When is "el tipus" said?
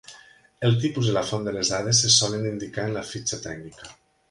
0.69-1.09